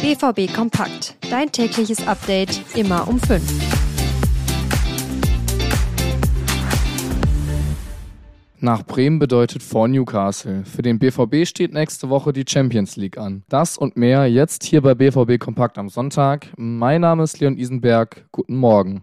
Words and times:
BVB 0.00 0.54
Kompakt. 0.54 1.16
Dein 1.28 1.50
tägliches 1.50 2.06
Update 2.06 2.62
immer 2.76 3.08
um 3.08 3.18
5. 3.18 3.42
Nach 8.60 8.84
Bremen 8.84 9.18
bedeutet 9.18 9.60
vor 9.64 9.88
Newcastle. 9.88 10.64
Für 10.64 10.82
den 10.82 11.00
BVB 11.00 11.48
steht 11.48 11.72
nächste 11.74 12.08
Woche 12.10 12.32
die 12.32 12.44
Champions 12.48 12.94
League 12.94 13.18
an. 13.18 13.42
Das 13.48 13.76
und 13.76 13.96
mehr 13.96 14.28
jetzt 14.28 14.62
hier 14.62 14.82
bei 14.82 14.94
BVB 14.94 15.40
Kompakt 15.40 15.78
am 15.78 15.88
Sonntag. 15.88 16.46
Mein 16.56 17.00
Name 17.00 17.24
ist 17.24 17.40
Leon 17.40 17.56
Isenberg. 17.56 18.24
Guten 18.30 18.54
Morgen. 18.54 19.02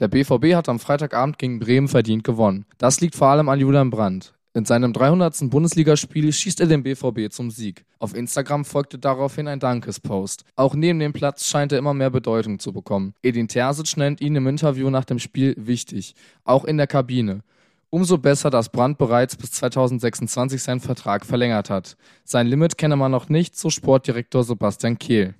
Der 0.00 0.08
BVB 0.08 0.54
hat 0.54 0.70
am 0.70 0.78
Freitagabend 0.78 1.38
gegen 1.38 1.58
Bremen 1.58 1.88
verdient 1.88 2.24
gewonnen. 2.24 2.64
Das 2.78 3.02
liegt 3.02 3.14
vor 3.14 3.28
allem 3.28 3.50
an 3.50 3.60
Julian 3.60 3.90
Brandt. 3.90 4.32
In 4.58 4.64
seinem 4.64 4.92
300. 4.92 5.50
Bundesligaspiel 5.50 6.32
schießt 6.32 6.58
er 6.58 6.66
den 6.66 6.82
BVB 6.82 7.30
zum 7.30 7.52
Sieg. 7.52 7.84
Auf 8.00 8.12
Instagram 8.12 8.64
folgte 8.64 8.98
daraufhin 8.98 9.46
ein 9.46 9.60
Dankespost. 9.60 10.42
Auch 10.56 10.74
neben 10.74 10.98
dem 10.98 11.12
Platz 11.12 11.46
scheint 11.46 11.70
er 11.70 11.78
immer 11.78 11.94
mehr 11.94 12.10
Bedeutung 12.10 12.58
zu 12.58 12.72
bekommen. 12.72 13.14
Edin 13.22 13.46
Terzic 13.46 13.96
nennt 13.96 14.20
ihn 14.20 14.34
im 14.34 14.48
Interview 14.48 14.90
nach 14.90 15.04
dem 15.04 15.20
Spiel 15.20 15.54
wichtig, 15.56 16.16
auch 16.42 16.64
in 16.64 16.76
der 16.76 16.88
Kabine. 16.88 17.44
Umso 17.88 18.18
besser, 18.18 18.50
dass 18.50 18.70
Brandt 18.70 18.98
bereits 18.98 19.36
bis 19.36 19.52
2026 19.52 20.60
seinen 20.60 20.80
Vertrag 20.80 21.24
verlängert 21.24 21.70
hat. 21.70 21.96
Sein 22.24 22.48
Limit 22.48 22.76
kenne 22.76 22.96
man 22.96 23.12
noch 23.12 23.28
nicht, 23.28 23.56
so 23.56 23.70
Sportdirektor 23.70 24.42
Sebastian 24.42 24.98
Kehl. 24.98 25.36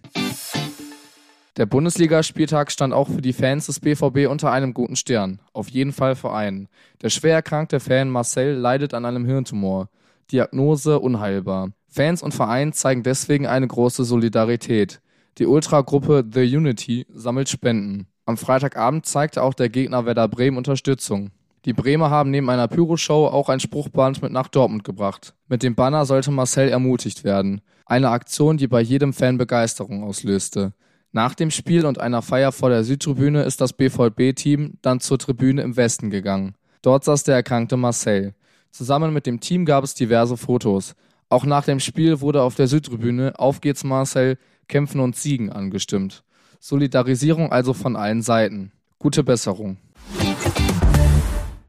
Der 1.58 1.66
Bundesligaspieltag 1.66 2.70
stand 2.70 2.94
auch 2.94 3.08
für 3.08 3.20
die 3.20 3.32
Fans 3.32 3.66
des 3.66 3.80
BVB 3.80 4.30
unter 4.30 4.52
einem 4.52 4.74
guten 4.74 4.94
Stern. 4.94 5.40
Auf 5.52 5.68
jeden 5.68 5.90
Fall 5.90 6.14
für 6.14 6.32
einen. 6.32 6.68
Der 7.02 7.10
schwer 7.10 7.34
erkrankte 7.34 7.80
Fan 7.80 8.10
Marcel 8.10 8.54
leidet 8.54 8.94
an 8.94 9.04
einem 9.04 9.24
Hirntumor. 9.24 9.88
Diagnose 10.30 11.00
unheilbar. 11.00 11.70
Fans 11.88 12.22
und 12.22 12.32
Verein 12.32 12.72
zeigen 12.72 13.02
deswegen 13.02 13.48
eine 13.48 13.66
große 13.66 14.04
Solidarität. 14.04 15.00
Die 15.38 15.46
Ultragruppe 15.46 16.24
The 16.32 16.56
Unity 16.56 17.06
sammelt 17.12 17.48
Spenden. 17.48 18.06
Am 18.24 18.36
Freitagabend 18.36 19.06
zeigte 19.06 19.42
auch 19.42 19.54
der 19.54 19.68
Gegner 19.68 20.06
Werder 20.06 20.28
Bremen 20.28 20.58
Unterstützung. 20.58 21.32
Die 21.64 21.72
Bremer 21.72 22.08
haben 22.08 22.30
neben 22.30 22.50
einer 22.50 22.68
Pyroshow 22.68 23.26
auch 23.26 23.48
ein 23.48 23.58
Spruchband 23.58 24.22
mit 24.22 24.30
nach 24.30 24.46
Dortmund 24.46 24.84
gebracht. 24.84 25.34
Mit 25.48 25.64
dem 25.64 25.74
Banner 25.74 26.06
sollte 26.06 26.30
Marcel 26.30 26.68
ermutigt 26.68 27.24
werden. 27.24 27.62
Eine 27.84 28.10
Aktion, 28.10 28.58
die 28.58 28.68
bei 28.68 28.80
jedem 28.80 29.12
Fan 29.12 29.38
Begeisterung 29.38 30.04
auslöste. 30.04 30.72
Nach 31.12 31.34
dem 31.34 31.50
Spiel 31.50 31.86
und 31.86 31.98
einer 31.98 32.20
Feier 32.20 32.52
vor 32.52 32.68
der 32.68 32.84
Südtribüne 32.84 33.42
ist 33.42 33.62
das 33.62 33.72
BVB-Team 33.72 34.74
dann 34.82 35.00
zur 35.00 35.18
Tribüne 35.18 35.62
im 35.62 35.76
Westen 35.76 36.10
gegangen. 36.10 36.54
Dort 36.82 37.04
saß 37.04 37.24
der 37.24 37.34
erkrankte 37.34 37.78
Marcel. 37.78 38.34
Zusammen 38.72 39.14
mit 39.14 39.24
dem 39.24 39.40
Team 39.40 39.64
gab 39.64 39.84
es 39.84 39.94
diverse 39.94 40.36
Fotos. 40.36 40.94
Auch 41.30 41.46
nach 41.46 41.64
dem 41.64 41.80
Spiel 41.80 42.20
wurde 42.20 42.42
auf 42.42 42.56
der 42.56 42.68
Südtribüne 42.68 43.38
Auf 43.38 43.62
geht's 43.62 43.84
Marcel, 43.84 44.36
Kämpfen 44.68 45.00
und 45.00 45.16
Siegen 45.16 45.50
angestimmt. 45.50 46.24
Solidarisierung 46.60 47.52
also 47.52 47.72
von 47.72 47.96
allen 47.96 48.20
Seiten. 48.20 48.72
Gute 48.98 49.24
Besserung. 49.24 49.78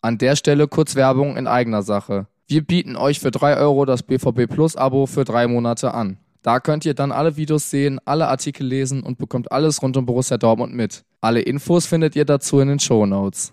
An 0.02 0.18
der 0.18 0.36
Stelle 0.36 0.68
kurz 0.68 0.96
Werbung 0.96 1.38
in 1.38 1.48
eigener 1.48 1.82
Sache. 1.82 2.28
Wir 2.48 2.62
bieten 2.62 2.98
euch 2.98 3.22
für 3.22 3.32
3 3.32 3.58
Euro 3.58 3.86
das 3.86 4.04
BVB 4.04 4.50
Plus 4.50 4.76
Abo 4.76 5.06
für 5.06 5.24
drei 5.24 5.48
Monate 5.48 5.94
an. 5.94 6.18
Da 6.42 6.62
könnt 6.62 6.86
ihr 6.86 6.94
dann 6.94 7.12
alle 7.12 7.36
Videos 7.36 7.70
sehen, 7.70 8.00
alle 8.06 8.28
Artikel 8.30 8.66
lesen 8.66 9.04
und 9.04 9.18
bekommt 9.18 9.52
alles 9.52 9.82
rund 9.82 9.98
um 9.98 10.06
Borussia 10.06 10.38
Dortmund 10.38 10.74
mit. 10.74 11.04
Alle 11.20 11.42
Infos 11.42 11.86
findet 11.86 12.16
ihr 12.16 12.24
dazu 12.24 12.62
in 12.62 12.70
den 12.70 12.80
Show 12.80 13.06
Notes. 13.06 13.52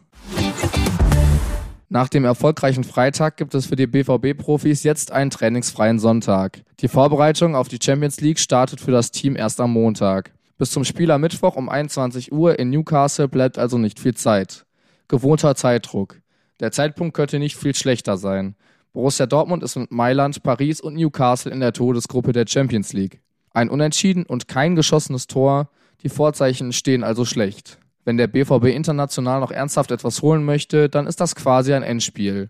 Nach 1.88 2.08
dem 2.08 2.24
erfolgreichen 2.24 2.84
Freitag 2.84 3.36
gibt 3.36 3.54
es 3.54 3.66
für 3.66 3.76
die 3.76 3.86
BVB-Profis 3.86 4.84
jetzt 4.84 5.10
einen 5.10 5.30
trainingsfreien 5.30 5.98
Sonntag. 5.98 6.62
Die 6.80 6.88
Vorbereitung 6.88 7.56
auf 7.56 7.68
die 7.68 7.78
Champions 7.82 8.20
League 8.20 8.38
startet 8.38 8.80
für 8.80 8.92
das 8.92 9.10
Team 9.10 9.34
erst 9.34 9.60
am 9.60 9.72
Montag. 9.72 10.32
Bis 10.58 10.70
zum 10.70 10.84
Spiel 10.84 11.10
am 11.10 11.20
Mittwoch 11.20 11.56
um 11.56 11.68
21 11.68 12.32
Uhr 12.32 12.58
in 12.58 12.70
Newcastle 12.70 13.28
bleibt 13.28 13.58
also 13.58 13.78
nicht 13.78 13.98
viel 13.98 14.14
Zeit. 14.14 14.64
Gewohnter 15.08 15.54
Zeitdruck. 15.54 16.20
Der 16.60 16.72
Zeitpunkt 16.72 17.14
könnte 17.14 17.38
nicht 17.38 17.56
viel 17.56 17.74
schlechter 17.74 18.16
sein. 18.16 18.56
Borussia 18.96 19.26
Dortmund 19.26 19.62
ist 19.62 19.76
mit 19.76 19.90
Mailand, 19.90 20.42
Paris 20.42 20.80
und 20.80 20.94
Newcastle 20.94 21.52
in 21.52 21.60
der 21.60 21.74
Todesgruppe 21.74 22.32
der 22.32 22.46
Champions 22.48 22.94
League. 22.94 23.20
Ein 23.50 23.68
Unentschieden 23.68 24.24
und 24.24 24.48
kein 24.48 24.74
geschossenes 24.74 25.26
Tor, 25.26 25.68
die 26.02 26.08
Vorzeichen 26.08 26.72
stehen 26.72 27.04
also 27.04 27.26
schlecht. 27.26 27.78
Wenn 28.06 28.16
der 28.16 28.26
BVB 28.26 28.74
international 28.74 29.40
noch 29.40 29.50
ernsthaft 29.50 29.90
etwas 29.90 30.22
holen 30.22 30.46
möchte, 30.46 30.88
dann 30.88 31.06
ist 31.06 31.20
das 31.20 31.34
quasi 31.34 31.74
ein 31.74 31.82
Endspiel. 31.82 32.48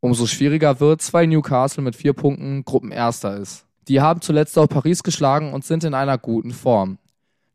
Umso 0.00 0.26
schwieriger 0.26 0.80
wird's, 0.80 1.14
weil 1.14 1.28
Newcastle 1.28 1.82
mit 1.82 1.96
vier 1.96 2.12
Punkten 2.12 2.66
Gruppenerster 2.66 3.38
ist. 3.38 3.64
Die 3.88 4.02
haben 4.02 4.20
zuletzt 4.20 4.58
auch 4.58 4.68
Paris 4.68 5.02
geschlagen 5.02 5.54
und 5.54 5.64
sind 5.64 5.82
in 5.82 5.94
einer 5.94 6.18
guten 6.18 6.50
Form. 6.50 6.98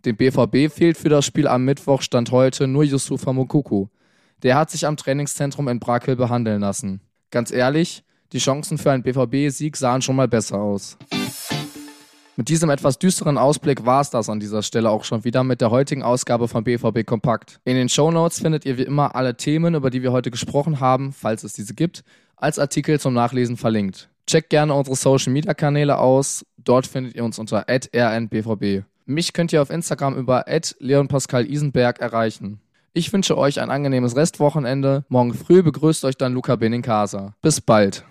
Dem 0.04 0.18
BVB 0.18 0.74
fehlt 0.74 0.98
für 0.98 1.10
das 1.10 1.28
Spiel 1.28 1.48
am 1.48 1.64
Mittwoch 1.64 2.02
Stand 2.02 2.32
heute 2.32 2.66
nur 2.66 2.86
Yusufa 2.86 3.34
Mokuku. 3.34 3.86
Der 4.42 4.56
hat 4.56 4.72
sich 4.72 4.88
am 4.88 4.98
Trainingszentrum 4.98 5.68
in 5.68 5.80
Brakel 5.80 6.16
behandeln 6.16 6.62
lassen. 6.62 7.02
Ganz 7.30 7.52
ehrlich, 7.52 8.04
die 8.34 8.40
Chancen 8.40 8.78
für 8.78 8.92
einen 8.92 9.04
BVB-Sieg 9.04 9.76
sahen 9.78 10.02
schon 10.02 10.16
mal 10.16 10.28
besser 10.28 10.60
aus. 10.60 10.98
Mit 12.38 12.50
diesem 12.50 12.70
etwas 12.70 12.98
düsteren 12.98 13.38
Ausblick 13.38 13.86
war 13.86 14.02
es 14.02 14.10
das 14.10 14.30
an 14.30 14.40
dieser 14.40 14.64
Stelle 14.64 14.90
auch 14.90 15.04
schon 15.04 15.24
wieder 15.26 15.44
mit 15.44 15.62
der 15.62 15.70
heutigen 15.70 16.02
Ausgabe 16.02 16.48
von 16.48 16.64
BVB 16.64 17.06
Kompakt. 17.06 17.60
In 17.66 17.76
den 17.76 17.90
Show 17.90 18.10
Notes 18.10 18.40
findet 18.40 18.66
ihr 18.66 18.78
wie 18.78 18.84
immer 18.84 19.16
alle 19.16 19.36
Themen, 19.36 19.76
über 19.76 19.90
die 19.90 20.02
wir 20.02 20.12
heute 20.12 20.32
gesprochen 20.32 20.80
haben, 20.80 21.12
falls 21.12 21.44
es 21.44 21.54
diese 21.54 21.74
gibt, 21.74 22.04
als 22.38 22.58
Artikel 22.58 23.00
zum 23.00 23.14
Nachlesen 23.14 23.58
verlinkt. 23.58 24.10
Checkt 24.28 24.50
gerne 24.50 24.74
unsere 24.74 24.96
Social 24.96 25.34
Media 25.34 25.54
Kanäle 25.54 25.98
aus. 25.98 26.46
Dort 26.58 26.88
findet 26.88 27.16
ihr 27.16 27.24
uns 27.24 27.38
unter 27.38 27.66
rnbvb. 27.70 28.86
Mich 29.06 29.34
könnt 29.34 29.52
ihr 29.52 29.62
auf 29.62 29.70
Instagram 29.70 30.16
über 30.16 30.46
leonpascal 30.80 31.46
erreichen. 32.00 32.62
Ich 32.94 33.12
wünsche 33.14 33.38
euch 33.38 33.60
ein 33.60 33.70
angenehmes 33.70 34.16
Restwochenende. 34.16 35.06
Morgen 35.10 35.34
früh 35.34 35.64
begrüßt 35.64 36.06
euch 36.06 36.18
dann 36.18 36.34
Luca 36.34 36.56
Benincasa. 36.56 37.36
Bis 37.42 37.62
bald. 37.62 38.06